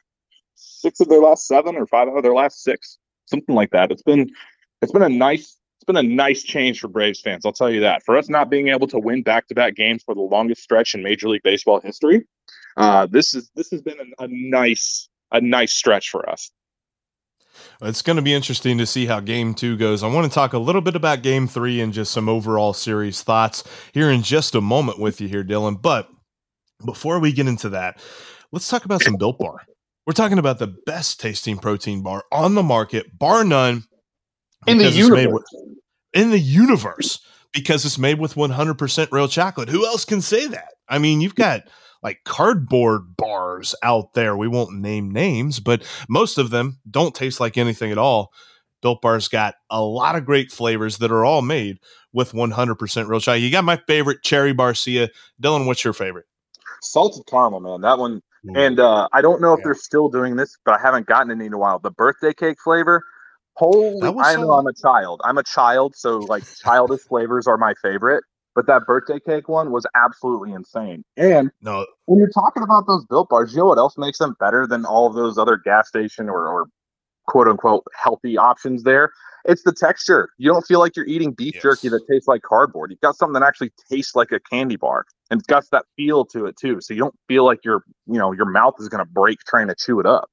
[0.56, 3.92] six of their last seven or five of their last six, something like that.
[3.92, 4.30] It's been
[4.82, 7.46] it's been a nice it's been a nice change for Braves fans.
[7.46, 8.04] I'll tell you that.
[8.04, 10.96] For us not being able to win back to back games for the longest stretch
[10.96, 12.26] in Major League Baseball history,
[12.78, 16.52] uh, this is this has been a, a nice a nice stretch for us.
[17.82, 20.04] It's going to be interesting to see how game two goes.
[20.04, 23.22] I want to talk a little bit about game three and just some overall series
[23.22, 23.64] thoughts
[23.94, 25.82] here in just a moment with you here, Dylan.
[25.82, 26.10] But
[26.86, 28.00] before we get into that,
[28.52, 29.58] let's talk about some Built Bar.
[30.06, 33.84] We're talking about the best tasting protein bar on the market, bar none.
[34.68, 35.28] In the universe.
[35.32, 35.44] With,
[36.14, 37.20] in the universe,
[37.52, 39.70] because it's made with 100% real chocolate.
[39.70, 40.74] Who else can say that?
[40.88, 41.64] I mean, you've got
[42.06, 44.38] like cardboard bars out there.
[44.38, 48.32] We won't name names, but most of them don't taste like anything at all.
[48.84, 51.80] Built Bar's got a lot of great flavors that are all made
[52.14, 53.38] with 100% real chai.
[53.38, 55.10] You got my favorite, Cherry Barcia.
[55.42, 56.28] Dylan, what's your favorite?
[56.84, 57.82] Salted caramel, man.
[57.82, 58.22] That one.
[58.46, 58.68] Mm.
[58.68, 59.64] And uh, I don't know if yeah.
[59.64, 61.80] they're still doing this, but I haven't gotten any in a while.
[61.80, 63.04] The birthday cake flavor.
[63.54, 65.22] Holy, I know I'm a child.
[65.24, 68.24] I'm a child, so like childish flavors are my favorite
[68.56, 71.04] but that birthday cake one was absolutely insane.
[71.18, 74.36] And no, when you're talking about those built bars, you know what else makes them
[74.40, 76.68] better than all of those other gas station or, or
[77.28, 79.12] quote unquote healthy options there?
[79.44, 80.30] It's the texture.
[80.38, 81.62] You don't feel like you're eating beef yes.
[81.62, 82.90] jerky that tastes like cardboard.
[82.90, 86.26] You've got something that actually tastes like a candy bar and it's got that feel
[86.26, 86.82] to it too.
[86.82, 89.68] So you don't feel like your, you know, your mouth is going to break trying
[89.68, 90.32] to chew it up.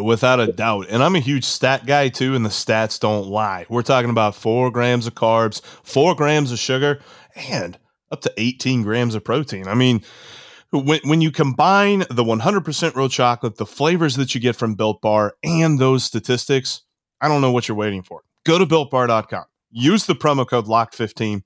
[0.00, 0.86] Without a doubt.
[0.88, 3.66] And I'm a huge stat guy too, and the stats don't lie.
[3.68, 7.00] We're talking about four grams of carbs, four grams of sugar,
[7.36, 7.78] and
[8.10, 9.68] up to 18 grams of protein.
[9.68, 10.02] I mean,
[10.70, 15.02] when, when you combine the 100% real chocolate, the flavors that you get from Built
[15.02, 16.82] Bar, and those statistics,
[17.20, 18.22] I don't know what you're waiting for.
[18.44, 19.44] Go to builtbar.com.
[19.70, 21.42] Use the promo code LOCK15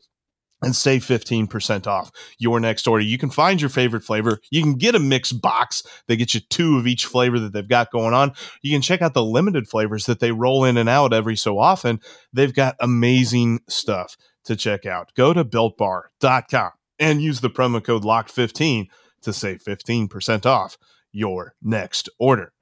[0.66, 3.05] and save 15% off your next order.
[3.05, 4.40] You can find your favorite flavor.
[4.50, 7.68] You can get a mixed box that gets you two of each flavor that they've
[7.68, 8.33] got going on.
[8.62, 11.61] You can check out the limited flavors that they roll in and out every so
[11.61, 12.00] often.
[12.33, 15.12] They've got amazing stuff to check out.
[15.14, 18.88] Go to builtbar.com and use the promo code LOCK15
[19.22, 20.76] to save 15% off
[21.12, 22.52] your next order.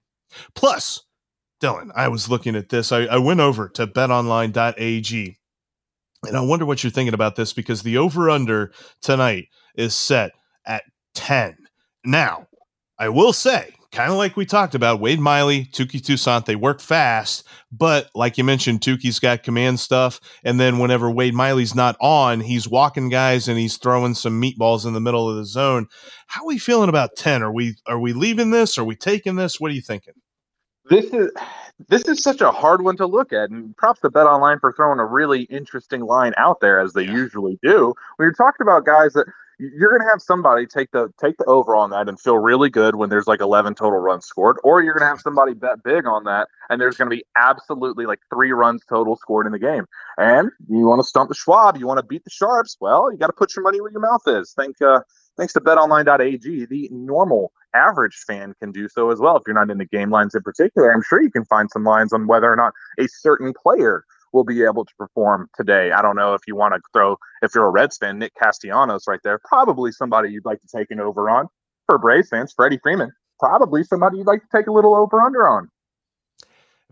[0.55, 1.05] Plus,
[1.63, 2.93] Dylan, I was looking at this.
[2.93, 5.39] I, I went over to betonline.ag
[6.27, 10.33] and I wonder what you're thinking about this because the over under tonight is set
[10.67, 10.85] at
[11.15, 11.57] 10.
[12.05, 12.47] Now,
[12.99, 16.81] I will say, kind of like we talked about, Wade Miley, Touki Toussaint, they work
[16.81, 20.21] fast, but like you mentioned, Touki's got command stuff.
[20.45, 24.87] And then whenever Wade Miley's not on, he's walking guys and he's throwing some meatballs
[24.87, 25.87] in the middle of the zone.
[26.27, 27.43] How are we feeling about 10?
[27.43, 28.79] Are we are we leaving this?
[28.79, 29.61] Are we taking this?
[29.61, 30.15] What are you thinking?
[30.91, 31.31] This is
[31.89, 34.73] this is such a hard one to look at, and props to Bet Online for
[34.73, 37.13] throwing a really interesting line out there as they yeah.
[37.13, 37.95] usually do.
[38.19, 39.27] We are talking about guys that
[39.59, 42.71] you're going to have somebody take the take the over on that and feel really
[42.71, 45.83] good when there's like 11 total runs scored, or you're going to have somebody bet
[45.83, 49.53] big on that and there's going to be absolutely like three runs total scored in
[49.53, 49.87] the game.
[50.19, 52.77] And you want to stump the Schwab, you want to beat the Sharps.
[52.81, 54.53] Well, you got to put your money where your mouth is.
[54.53, 55.01] Think uh,
[55.37, 59.37] thanks to BetOnline.ag, the normal average fan can do so as well.
[59.37, 62.13] If you're not into game lines in particular, I'm sure you can find some lines
[62.13, 65.93] on whether or not a certain player will be able to perform today.
[65.93, 69.05] I don't know if you want to throw, if you're a Reds fan, Nick Castellanos
[69.07, 71.49] right there, probably somebody you'd like to take an over on.
[71.87, 75.47] For Braves fans, Freddie Freeman, probably somebody you'd like to take a little over under
[75.47, 75.69] on.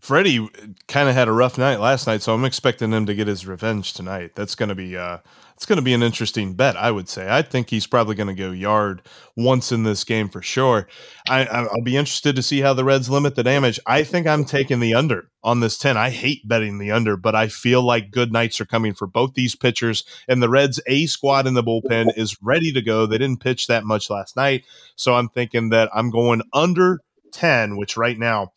[0.03, 0.49] Freddie
[0.89, 3.47] kind of had a rough night last night, so I'm expecting him to get his
[3.47, 4.33] revenge tonight.
[4.35, 5.19] That's going to be uh,
[5.55, 7.29] it's going to be an interesting bet, I would say.
[7.31, 9.03] I think he's probably going to go yard
[9.37, 10.89] once in this game for sure.
[11.29, 13.79] I, will be interested to see how the Reds limit the damage.
[13.87, 15.97] I think I'm taking the under on this 10.
[15.97, 19.35] I hate betting the under, but I feel like good nights are coming for both
[19.35, 23.07] these pitchers, and the Reds' A squad in the bullpen is ready to go.
[23.07, 24.65] They didn't pitch that much last night,
[24.97, 27.03] so I'm thinking that I'm going under
[27.35, 28.53] 10, which right now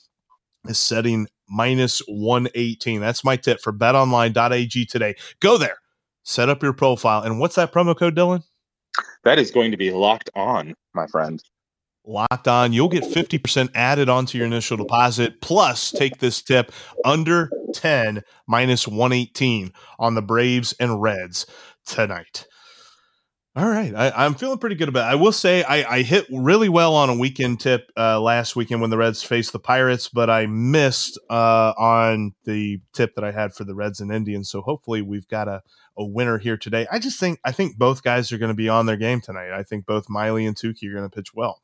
[0.68, 3.02] is setting minus 118.
[3.02, 5.16] That's my tip for betonline.ag today.
[5.40, 5.78] Go there
[6.26, 7.22] set up your profile.
[7.22, 8.44] And what's that promo code, Dylan?
[9.24, 11.42] That is going to be locked on, my friend.
[12.06, 12.74] Locked on.
[12.74, 15.42] You'll get 50% added onto your initial deposit.
[15.42, 16.72] Plus, take this tip
[17.04, 21.46] under 10 minus 118 on the Braves and Reds
[21.86, 22.46] tonight.
[23.58, 25.08] All right, I, am feeling pretty good about.
[25.08, 25.14] it.
[25.14, 28.82] I will say I, I hit really well on a weekend tip uh, last weekend
[28.82, 33.32] when the Reds faced the Pirates, but I missed uh, on the tip that I
[33.32, 34.50] had for the Reds and Indians.
[34.50, 35.62] So hopefully we've got a,
[35.98, 36.86] a winner here today.
[36.92, 39.58] I just think I think both guys are going to be on their game tonight.
[39.58, 41.62] I think both Miley and Touki are going to pitch well.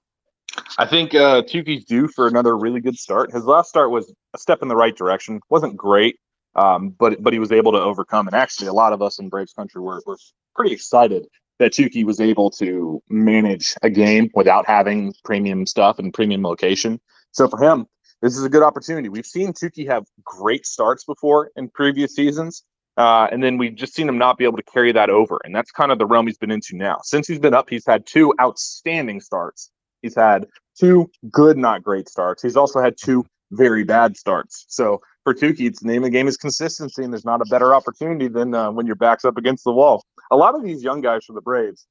[0.77, 3.33] I think uh, Touki's due for another really good start.
[3.33, 5.41] His last start was a step in the right direction.
[5.49, 6.15] wasn't great,
[6.55, 8.27] um, but but he was able to overcome.
[8.29, 10.17] And actually, a lot of us in Braves country were were
[10.55, 11.27] pretty excited
[11.61, 16.99] that Touki was able to manage a game without having premium stuff and premium location.
[17.33, 17.85] So for him,
[18.23, 19.09] this is a good opportunity.
[19.09, 22.63] We've seen Touki have great starts before in previous seasons.
[22.97, 25.39] Uh, and then we've just seen him not be able to carry that over.
[25.43, 26.97] And that's kind of the realm he's been into now.
[27.03, 29.71] Since he's been up, he's had two outstanding starts.
[30.01, 30.47] He's had
[30.79, 32.41] two good, not great starts.
[32.41, 34.65] He's also had two very bad starts.
[34.67, 37.45] So for Touki, it's the name of the game is consistency, and there's not a
[37.45, 40.03] better opportunity than uh, when your back's up against the wall.
[40.31, 41.85] A lot of these young guys for the Braves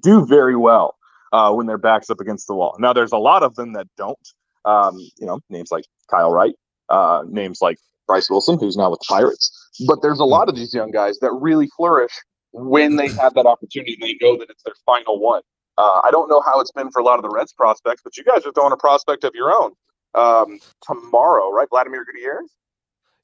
[0.00, 0.96] do very well
[1.32, 2.76] uh, when their back's up against the wall.
[2.78, 4.18] Now, there's a lot of them that don't.
[4.64, 6.54] Um, you know, names like Kyle Wright,
[6.88, 9.50] uh, names like Bryce Wilson, who's now with the Pirates.
[9.86, 12.12] But there's a lot of these young guys that really flourish
[12.52, 15.42] when they have that opportunity they know that it's their final one.
[15.78, 18.16] Uh, I don't know how it's been for a lot of the Reds prospects, but
[18.16, 19.72] you guys are throwing a prospect of your own
[20.14, 21.68] um, tomorrow, right?
[21.70, 22.50] Vladimir Gutierrez.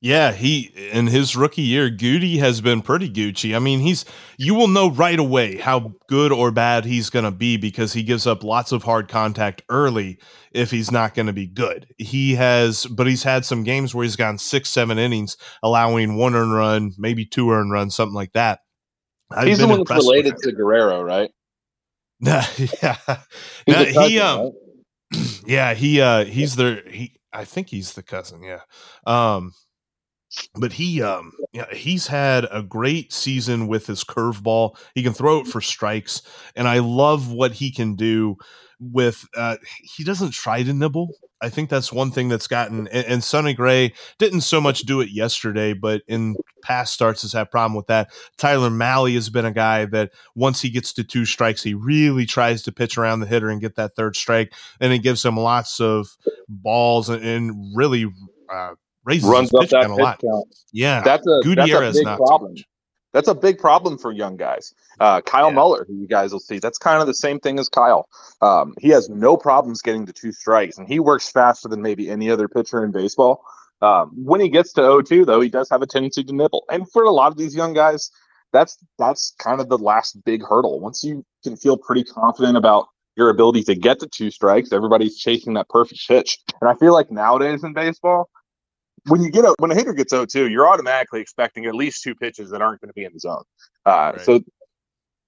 [0.00, 3.56] Yeah, he in his rookie year, Goody has been pretty Gucci.
[3.56, 4.04] I mean, he's
[4.36, 8.04] you will know right away how good or bad he's going to be because he
[8.04, 10.20] gives up lots of hard contact early
[10.52, 11.88] if he's not going to be good.
[11.98, 16.36] He has, but he's had some games where he's gone six, seven innings, allowing one
[16.36, 18.60] earned run, maybe two earned runs, something like that.
[19.32, 21.30] I've he's the one that's related to Guerrero, right?
[22.20, 22.96] yeah,
[23.66, 24.40] no, he um.
[24.40, 24.52] Right?
[25.46, 28.60] yeah, he uh he's the he I think he's the cousin, yeah.
[29.06, 29.54] Um
[30.54, 34.76] but he um yeah, he's had a great season with his curveball.
[34.94, 36.22] He can throw it for strikes
[36.56, 38.36] and I love what he can do
[38.80, 43.06] with uh he doesn't try to nibble I think that's one thing that's gotten and,
[43.06, 47.50] and Sonny Gray didn't so much do it yesterday, but in past starts has had
[47.50, 48.10] problem with that.
[48.36, 52.26] Tyler Mahle has been a guy that once he gets to two strikes, he really
[52.26, 55.36] tries to pitch around the hitter and get that third strike, and it gives him
[55.36, 56.16] lots of
[56.48, 58.06] balls and, and really
[58.52, 58.74] uh,
[59.08, 60.20] raises runs up that a lot.
[60.20, 60.46] Count.
[60.72, 62.54] Yeah, that's a Gutierrez that's a big problem.
[63.14, 64.74] That's a big problem for young guys.
[65.00, 65.54] Uh, Kyle yeah.
[65.54, 68.06] Muller, who you guys will see, that's kind of the same thing as Kyle.
[68.42, 72.10] Um, he has no problems getting to two strikes, and he works faster than maybe
[72.10, 73.42] any other pitcher in baseball.
[73.80, 76.64] Um, when he gets to 0-2, though, he does have a tendency to nibble.
[76.70, 78.10] And for a lot of these young guys,
[78.52, 80.80] that's that's kind of the last big hurdle.
[80.80, 85.18] Once you can feel pretty confident about your ability to get the two strikes, everybody's
[85.18, 86.38] chasing that perfect pitch.
[86.60, 88.30] And I feel like nowadays in baseball,
[89.06, 92.14] when you get a when a hitter gets 0-2, you're automatically expecting at least two
[92.14, 93.42] pitches that aren't going to be in the zone.
[93.86, 94.20] Uh, right.
[94.20, 94.40] So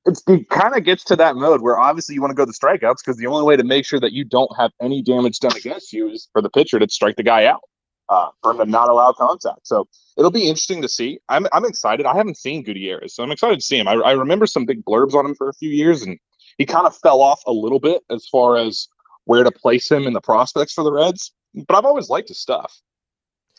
[0.06, 2.52] it's, it kind of gets to that mode where obviously you want to go the
[2.52, 5.56] strikeouts because the only way to make sure that you don't have any damage done
[5.56, 7.60] against you is for the pitcher to strike the guy out,
[8.08, 9.66] uh, for him to not allow contact.
[9.66, 11.20] So it'll be interesting to see.
[11.28, 12.06] I'm I'm excited.
[12.06, 13.88] I haven't seen Gutierrez, so I'm excited to see him.
[13.88, 16.18] I, I remember some big blurbs on him for a few years, and
[16.58, 18.88] he kind of fell off a little bit as far as
[19.24, 21.32] where to place him in the prospects for the Reds.
[21.54, 22.80] But I've always liked his stuff.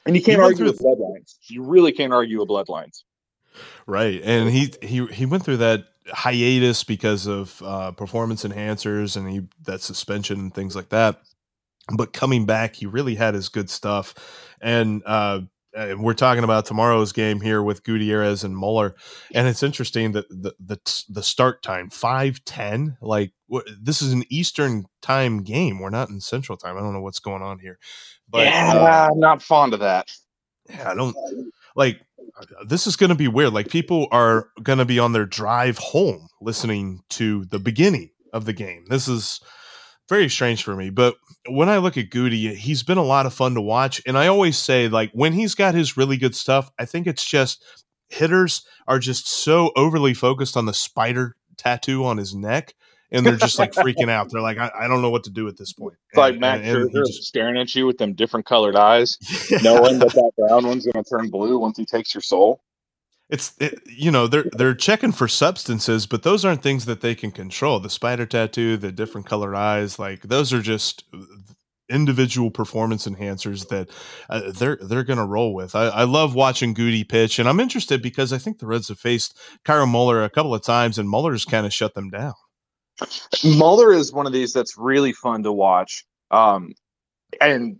[0.05, 1.35] And you can't he argue with bloodlines.
[1.47, 3.03] You really can't argue with bloodlines.
[3.85, 4.21] Right.
[4.23, 9.41] And he he he went through that hiatus because of uh, performance enhancers and he
[9.65, 11.21] that suspension and things like that.
[11.95, 14.13] But coming back, he really had his good stuff.
[14.61, 15.41] And uh,
[15.73, 18.95] and we're talking about tomorrow's game here with Gutierrez and Muller,
[19.33, 22.97] and it's interesting that the the, the start time five ten.
[23.01, 23.31] Like
[23.79, 25.79] this is an Eastern time game.
[25.79, 26.77] We're not in Central time.
[26.77, 27.79] I don't know what's going on here,
[28.29, 30.11] but yeah, uh, I'm not fond of that.
[30.69, 31.15] Yeah, I don't
[31.75, 32.01] like.
[32.65, 33.53] This is going to be weird.
[33.53, 38.45] Like people are going to be on their drive home listening to the beginning of
[38.45, 38.85] the game.
[38.89, 39.41] This is
[40.11, 40.89] very strange for me.
[40.89, 41.15] But
[41.47, 44.01] when I look at Goody, he's been a lot of fun to watch.
[44.05, 47.23] And I always say, like, when he's got his really good stuff, I think it's
[47.23, 47.63] just
[48.09, 52.75] hitters are just so overly focused on the spider tattoo on his neck.
[53.13, 54.29] And they're just like freaking out.
[54.31, 55.95] They're like, I, I, don't know what to do at this point.
[56.09, 59.17] It's like Matt and, and just, staring at you with them different colored eyes,
[59.49, 59.57] yeah.
[59.63, 62.61] knowing that that brown one's going to turn blue once he takes your soul
[63.31, 67.15] it's it, you know they're they're checking for substances but those aren't things that they
[67.15, 67.79] can control.
[67.79, 71.05] The spider tattoo the different colored eyes like those are just
[71.89, 73.89] individual performance enhancers that
[74.29, 75.75] uh, they're they're going to roll with.
[75.75, 78.99] I, I, love watching Goody pitch and i'm interested because i think the reds have
[78.99, 82.33] faced Kyle muller a couple of times and muller's kind of shut them down.
[83.43, 86.73] Muller is one of these that's really fun to watch um,
[87.39, 87.77] and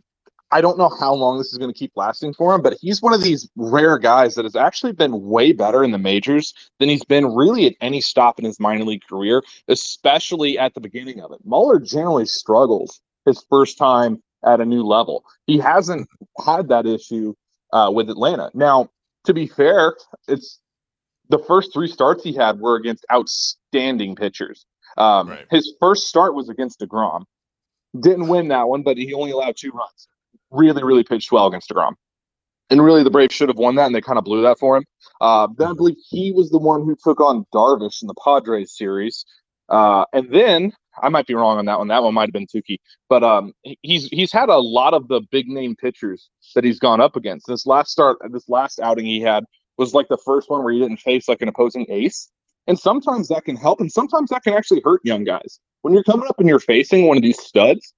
[0.51, 3.01] I don't know how long this is going to keep lasting for him, but he's
[3.01, 6.89] one of these rare guys that has actually been way better in the majors than
[6.89, 11.21] he's been really at any stop in his minor league career, especially at the beginning
[11.21, 11.39] of it.
[11.45, 15.23] Muller generally struggles his first time at a new level.
[15.47, 16.09] He hasn't
[16.45, 17.33] had that issue
[17.71, 18.51] uh, with Atlanta.
[18.53, 18.89] Now,
[19.25, 19.95] to be fair,
[20.27, 20.59] it's
[21.29, 24.65] the first three starts he had were against outstanding pitchers.
[24.97, 25.45] Um, right.
[25.49, 27.23] His first start was against DeGrom.
[27.97, 30.07] Didn't win that one, but he only allowed two runs
[30.51, 31.93] really, really pitched well against DeGrom.
[32.69, 34.77] And really, the Braves should have won that, and they kind of blew that for
[34.77, 34.85] him.
[35.19, 38.75] Uh, then I believe he was the one who took on Darvish in the Padres
[38.77, 39.25] series.
[39.67, 41.87] Uh, and then I might be wrong on that one.
[41.89, 42.77] That one might have been Touki,
[43.09, 46.99] but um, he's he's had a lot of the big name pitchers that he's gone
[47.01, 47.47] up against.
[47.47, 49.45] This last start, this last outing he had
[49.77, 52.29] was like the first one where he didn't face like an opposing ace.
[52.67, 55.59] And sometimes that can help, and sometimes that can actually hurt young guys.
[55.81, 57.93] When you're coming up and you're facing one of these studs,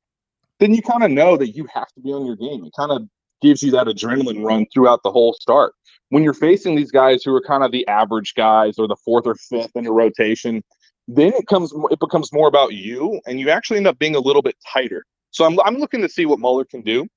[0.59, 2.63] then you kind of know that you have to be on your game.
[2.65, 3.03] It kind of
[3.41, 5.73] gives you that adrenaline run throughout the whole start.
[6.09, 9.25] When you're facing these guys who are kind of the average guys or the fourth
[9.27, 10.63] or fifth in your rotation,
[11.07, 14.19] then it comes it becomes more about you, and you actually end up being a
[14.19, 15.03] little bit tighter.
[15.31, 17.07] So I'm I'm looking to see what Muller can do.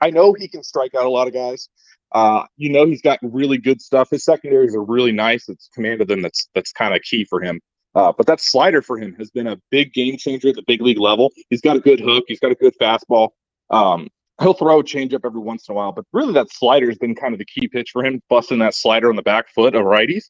[0.00, 1.68] I know he can strike out a lot of guys.
[2.12, 4.10] Uh, you know he's got really good stuff.
[4.10, 5.48] His secondaries are really nice.
[5.48, 7.60] It's command of them that's that's kind of key for him.
[7.96, 10.82] Uh, but that slider for him has been a big game changer at the big
[10.82, 11.32] league level.
[11.48, 12.24] He's got a good hook.
[12.28, 13.30] He's got a good fastball.
[13.70, 16.98] Um, he'll throw a changeup every once in a while, but really that slider has
[16.98, 19.74] been kind of the key pitch for him, busting that slider on the back foot
[19.74, 20.24] of righties.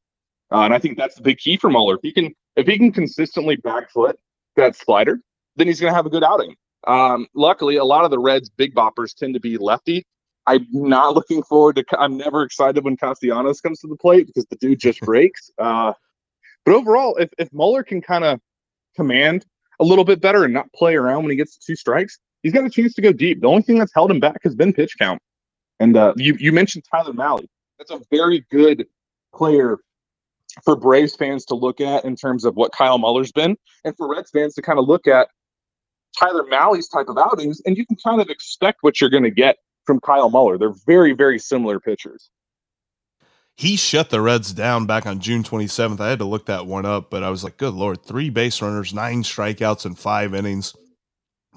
[0.52, 1.96] Uh, and I think that's the big key for Muller.
[1.96, 4.16] If he can, if he can consistently back foot
[4.54, 5.18] that slider,
[5.56, 6.54] then he's going to have a good outing.
[6.86, 10.06] Um, luckily, a lot of the Reds' big boppers tend to be lefty.
[10.46, 11.84] I'm not looking forward to.
[11.98, 15.50] I'm never excited when Castellanos comes to the plate because the dude just breaks.
[15.58, 15.94] Uh,
[16.66, 18.40] but overall, if, if Muller can kind of
[18.96, 19.46] command
[19.80, 22.64] a little bit better and not play around when he gets two strikes, he's got
[22.64, 23.40] a chance to go deep.
[23.40, 25.22] The only thing that's held him back has been pitch count.
[25.80, 27.46] And uh, you, you mentioned Tyler Mahle.
[27.78, 28.86] That's a very good
[29.34, 29.78] player
[30.64, 34.08] for Braves fans to look at in terms of what Kyle Muller's been, and for
[34.08, 35.28] Reds fans to kind of look at
[36.18, 39.30] Tyler Mahle's type of outings, and you can kind of expect what you're going to
[39.30, 40.56] get from Kyle Muller.
[40.56, 42.30] They're very, very similar pitchers.
[43.57, 45.98] He shut the Reds down back on June 27th.
[45.98, 48.61] I had to look that one up, but I was like, good Lord, three base
[48.61, 50.74] runners, nine strikeouts in five innings.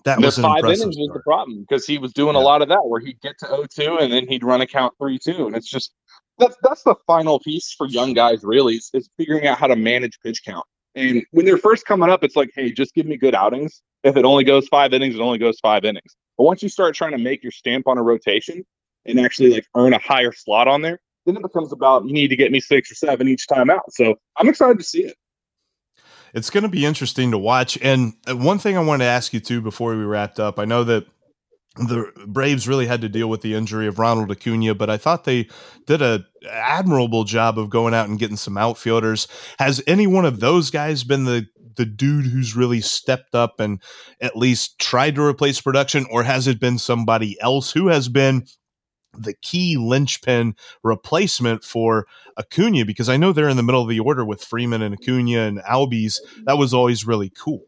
[0.06, 2.42] That the was five impressive innings was the problem because he was doing Yeah.
[2.42, 4.94] a lot of that where he'd get to 0-2 and then he'd run a count
[5.02, 5.94] 3-2 and it's just
[6.38, 9.76] that's that's the final piece for young guys really is, is figuring out how to
[9.76, 13.18] manage pitch count and when they're first coming up it's like hey just give me
[13.18, 16.64] good outings if it only goes five innings it only goes five innings but once
[16.64, 18.66] you start trying to make your stamp on a rotation
[19.06, 20.98] and actually like earn a higher slot on there
[21.30, 23.84] then it becomes about you need to get me six or seven each time out
[23.92, 25.16] so i'm excited to see it
[26.34, 27.78] it's going to be interesting to watch.
[27.82, 30.66] And uh, one thing I wanted to ask you too before we wrapped up, I
[30.66, 31.08] know that
[31.76, 35.24] the Braves really had to deal with the injury of Ronald Acuna, but I thought
[35.24, 35.48] they
[35.86, 39.28] did a admirable job of going out and getting some outfielders.
[39.60, 43.82] Has any one of those guys been the the dude who's really stepped up and
[44.20, 48.46] at least tried to replace production, or has it been somebody else who has been
[49.14, 52.08] the key linchpin replacement for
[52.38, 52.86] Acuna?
[52.86, 55.60] Because I know they're in the middle of the order with Freeman and Acuna and
[55.60, 56.20] Albies.
[56.46, 57.66] That was always really cool.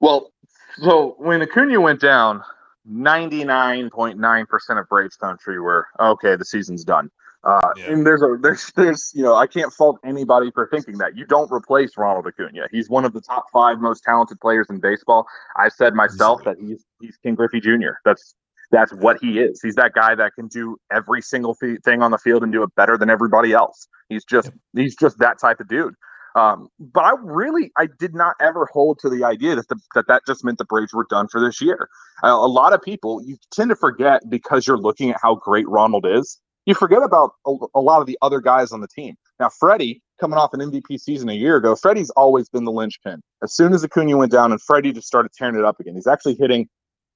[0.00, 0.32] Well,
[0.80, 2.42] so when Acuna went down,
[2.90, 7.10] 99.9% of Braves country were okay, the season's done.
[7.44, 7.92] Uh, Yeah.
[7.92, 11.24] And there's a there's there's you know I can't fault anybody for thinking that you
[11.24, 12.66] don't replace Ronald Acuna.
[12.70, 15.26] He's one of the top five most talented players in baseball.
[15.56, 17.98] I've said myself that he's he's Ken Griffey Jr.
[18.04, 18.34] That's
[18.70, 19.60] that's what he is.
[19.62, 22.74] He's that guy that can do every single thing on the field and do it
[22.74, 23.88] better than everybody else.
[24.08, 25.94] He's just he's just that type of dude.
[26.34, 30.06] Um, but I really, I did not ever hold to the idea that the, that
[30.08, 31.88] that just meant the Braves were done for this year.
[32.22, 35.68] A, a lot of people, you tend to forget because you're looking at how great
[35.68, 36.38] Ronald is.
[36.66, 39.16] You forget about a, a lot of the other guys on the team.
[39.40, 43.20] Now, Freddie, coming off an MVP season a year ago, Freddie's always been the linchpin.
[43.42, 46.06] As soon as Acuna went down and Freddie just started tearing it up again, he's
[46.06, 46.68] actually hitting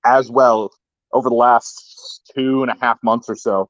[0.04, 0.72] as well
[1.12, 3.68] over the last two and a half months or so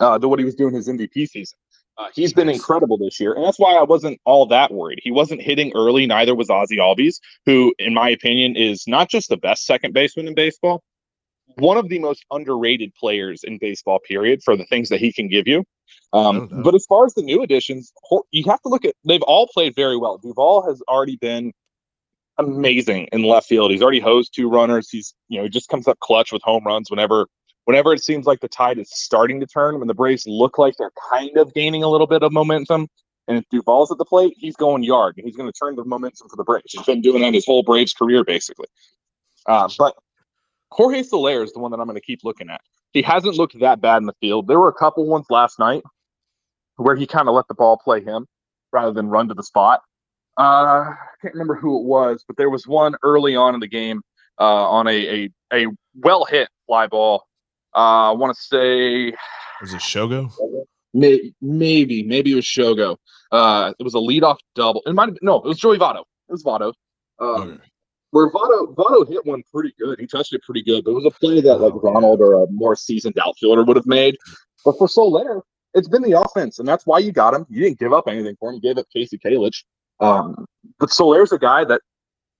[0.00, 1.58] uh, to what he was doing his MVP season.
[1.96, 5.00] Uh, he's been incredible this year, and that's why I wasn't all that worried.
[5.02, 9.28] He wasn't hitting early, neither was Ozzy Albies, who, in my opinion, is not just
[9.28, 10.84] the best second baseman in baseball,
[11.56, 13.98] one of the most underrated players in baseball.
[14.06, 15.64] Period for the things that he can give you.
[16.12, 17.92] Um, but as far as the new additions,
[18.30, 18.94] you have to look at.
[19.04, 20.18] They've all played very well.
[20.18, 21.52] Duvall has already been
[22.38, 23.70] amazing in left field.
[23.70, 24.88] He's already hosed two runners.
[24.90, 27.26] He's you know he just comes up clutch with home runs whenever
[27.64, 30.74] whenever it seems like the tide is starting to turn, when the Braves look like
[30.78, 32.88] they're kind of gaining a little bit of momentum,
[33.28, 35.84] and if Duvall's at the plate, he's going yard and he's going to turn the
[35.84, 36.72] momentum for the Braves.
[36.72, 38.68] He's been doing that his whole Braves career, basically.
[39.46, 39.94] Uh, but
[40.70, 42.62] Jorge Soler is the one that I'm going to keep looking at.
[42.92, 44.48] He hasn't looked that bad in the field.
[44.48, 45.82] There were a couple ones last night
[46.76, 48.26] where he kind of let the ball play him
[48.72, 49.82] rather than run to the spot.
[50.38, 53.66] Uh, I can't remember who it was, but there was one early on in the
[53.68, 54.02] game
[54.40, 55.66] uh, on a, a, a
[55.96, 57.24] well hit fly ball.
[57.74, 59.12] Uh, I want to say
[59.60, 60.30] Was it Shogo?
[60.94, 62.96] may, maybe maybe it was Shogo.
[63.32, 64.82] Uh, it was a leadoff double.
[64.86, 66.00] It might have been, no, it was Joey Votto.
[66.28, 66.72] It was Votto.
[67.20, 67.62] Um, Okay.
[68.10, 69.98] Where Votto Votto hit one pretty good.
[70.00, 71.90] He touched it pretty good, but it was a play that like Oh, yeah.
[71.90, 74.16] Ronald or a more seasoned outfielder would have made.
[74.64, 75.42] But for Soler,
[75.74, 77.44] it's been the offense, and that's why you got him.
[77.50, 78.54] You didn't give up anything for him.
[78.56, 79.62] You gave up Kasey Kalich.
[80.00, 80.46] Um,
[80.78, 81.80] but Soler's a guy that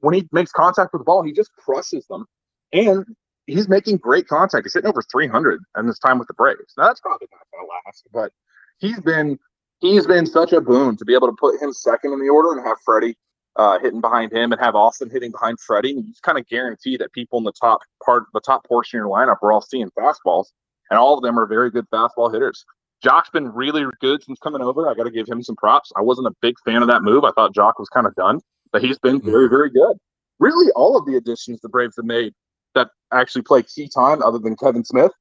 [0.01, 2.27] when he makes contact with the ball, he just crushes them,
[2.73, 3.05] and
[3.47, 4.65] he's making great contact.
[4.65, 6.75] He's hitting over 300 in his time with the Braves.
[6.77, 8.33] Now that's probably not going to last, but
[8.79, 9.39] he's been
[9.81, 12.57] he's been such a boon to be able to put him second in the order
[12.57, 13.17] and have Freddie
[13.57, 15.91] uh, hitting behind him and have Austin hitting behind Freddie.
[15.91, 18.99] And you just kind of guarantee that people in the top part, the top portion
[18.99, 20.47] of your lineup, are all seeing fastballs,
[20.91, 22.65] and all of them are very good fastball hitters.
[23.03, 24.89] Joc's been really good since coming over.
[24.89, 25.93] I got to give him some props.
[25.97, 27.25] I wasn't a big fan of that move.
[27.25, 28.41] I thought Jock was kind of done,
[28.73, 29.97] but he's been very, very good.
[30.39, 32.33] Really, all of the additions the Braves have made
[32.75, 35.13] that actually play key time, other than Kevin Smith,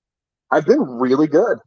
[0.52, 1.60] have been really good.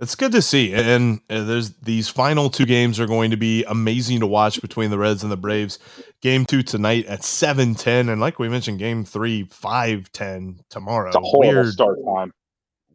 [0.00, 0.74] It's good to see.
[0.74, 4.90] And uh, there's these final two games are going to be amazing to watch between
[4.90, 5.78] the Reds and the Braves.
[6.20, 8.10] Game two tonight at 7:10.
[8.10, 11.06] And like we mentioned, game three, 5:10 tomorrow.
[11.06, 12.32] It's a horrible Weird, start time.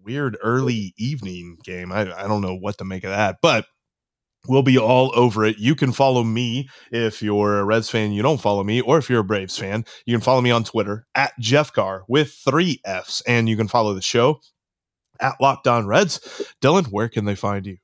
[0.08, 1.92] Weird early evening game.
[1.92, 3.66] I, I don't know what to make of that, but
[4.48, 5.58] we'll be all over it.
[5.58, 9.10] You can follow me if you're a Reds fan, you don't follow me, or if
[9.10, 12.80] you're a Braves fan, you can follow me on Twitter at Jeff Carr with three
[12.86, 13.22] F's.
[13.28, 14.40] And you can follow the show
[15.20, 16.20] at Locked On Reds.
[16.62, 17.78] Dylan, where can they find you?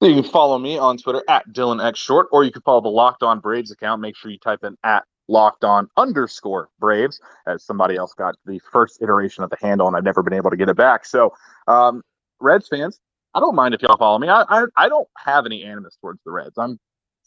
[0.00, 2.88] You can follow me on Twitter at Dylan X Short, or you can follow the
[2.88, 4.00] Locked On Braves account.
[4.00, 8.60] Make sure you type in at Locked On underscore Braves, as somebody else got the
[8.72, 11.06] first iteration of the handle, and I've never been able to get it back.
[11.06, 11.32] So,
[11.66, 12.02] um,
[12.40, 13.00] Reds fans,
[13.34, 14.28] I don't mind if y'all follow me.
[14.28, 16.58] I, I I don't have any animus towards the Reds.
[16.58, 16.78] I'm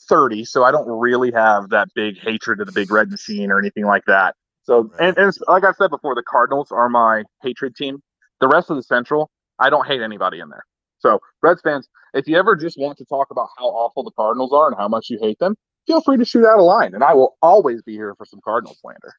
[0.10, 3.60] 30, so I don't really have that big hatred of the big red machine or
[3.60, 4.36] anything like that.
[4.64, 8.02] So, and, and like I said before, the Cardinals are my hatred team.
[8.40, 9.30] The rest of the Central,
[9.60, 10.64] I don't hate anybody in there.
[11.00, 14.54] So, Reds fans, if you ever just want to talk about how awful the Cardinals
[14.54, 15.56] are and how much you hate them,
[15.88, 18.40] feel free to shoot out a line, and I will always be here for some
[18.44, 19.14] Cardinals slander.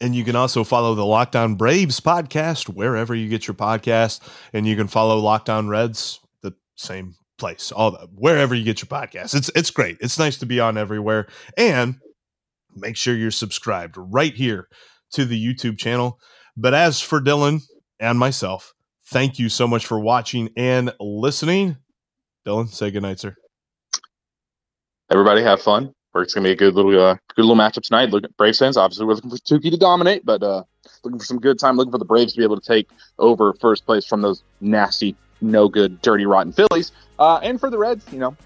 [0.00, 4.20] And you can also follow the Locked On Braves podcast wherever you get your podcast,
[4.52, 8.80] and you can follow Locked On Reds the same place, all the, wherever you get
[8.80, 9.34] your podcast.
[9.34, 9.98] It's it's great.
[10.00, 11.96] It's nice to be on everywhere, and
[12.74, 14.68] make sure you're subscribed right here
[15.12, 16.18] to the YouTube channel.
[16.56, 17.62] But as for Dylan
[18.00, 18.74] and myself,
[19.06, 21.76] thank you so much for watching and listening.
[22.46, 23.36] Dylan, say goodnight, sir.
[25.10, 25.92] Everybody have fun.
[26.16, 28.10] It's gonna be a good little uh, good little matchup tonight.
[28.10, 28.76] Look at Braves fans.
[28.76, 30.62] Obviously, we're looking for Touki to dominate, but uh,
[31.02, 31.76] looking for some good time.
[31.76, 32.88] Looking for the Braves to be able to take
[33.18, 36.92] over first place from those nasty, no good, dirty, rotten Phillies.
[37.18, 38.36] Uh, and for the Reds, you know,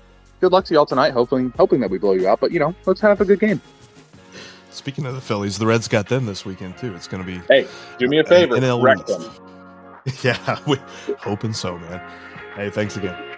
[0.40, 1.12] good luck to y'all tonight.
[1.12, 3.60] Hoping hoping that we blow you out, but you know, let's have a good game.
[4.70, 6.94] Speaking of the Phillies, the Reds got them this weekend too.
[6.94, 7.38] It's going to be.
[7.48, 9.30] Hey, do me a favor, wreck them.
[10.22, 10.78] Yeah, we
[11.18, 12.00] hoping so, man.
[12.54, 13.37] Hey, thanks again.